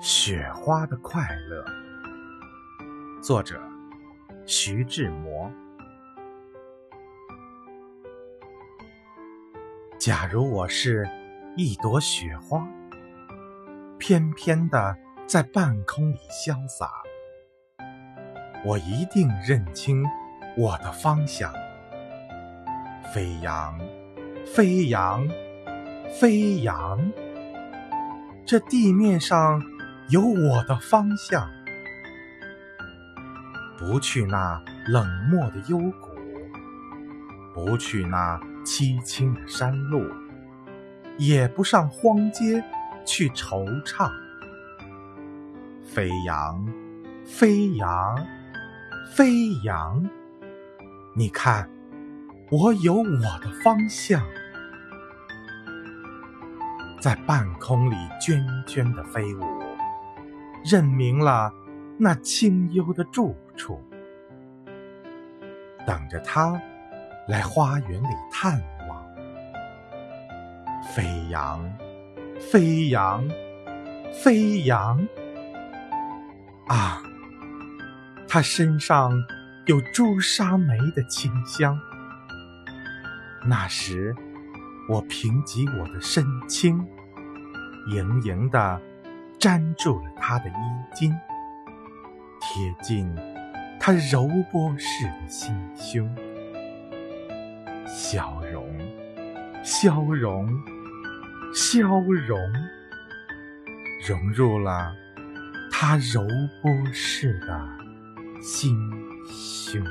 [0.00, 1.62] 雪花的快乐，
[3.20, 3.60] 作者
[4.46, 5.52] 徐志摩。
[9.98, 11.06] 假如我是
[11.54, 12.66] 一朵雪花，
[13.98, 16.90] 翩翩的在半空里潇洒，
[18.64, 20.02] 我一定认清
[20.56, 21.52] 我的方向，
[23.12, 23.78] 飞扬，
[24.46, 25.28] 飞扬，
[26.18, 27.12] 飞扬。
[28.46, 29.62] 这地面上。
[30.10, 31.48] 有我的方向，
[33.78, 36.10] 不去那冷漠的幽谷，
[37.54, 40.04] 不去那凄清的山路，
[41.16, 42.60] 也不上荒街
[43.06, 44.10] 去惆怅。
[45.84, 46.66] 飞扬，
[47.24, 48.26] 飞扬，
[49.12, 50.04] 飞扬！
[51.14, 51.70] 你看，
[52.50, 53.04] 我有我
[53.40, 54.20] 的方向，
[57.00, 59.69] 在半空里涓涓的飞舞。
[60.64, 61.52] 认明了
[61.98, 63.82] 那清幽的住处，
[65.86, 66.60] 等着他
[67.28, 69.04] 来花园里探望。
[70.94, 71.72] 飞扬，
[72.38, 73.28] 飞扬，
[74.12, 75.06] 飞扬！
[76.68, 77.02] 啊，
[78.28, 79.12] 他身上
[79.66, 81.78] 有朱砂梅的清香。
[83.44, 84.14] 那时，
[84.88, 86.86] 我平瘠我的身轻，
[87.88, 88.80] 盈盈的。
[89.40, 90.52] 粘住了他的衣
[90.94, 91.18] 襟，
[92.40, 93.16] 贴近
[93.78, 96.14] 他柔波似的心胸，
[97.86, 98.66] 消融，
[99.64, 100.46] 消融，
[101.54, 102.38] 消融，
[104.06, 104.92] 融入了
[105.70, 106.20] 他柔
[106.60, 107.68] 波似的
[108.42, 108.78] 心
[109.26, 109.82] 胸。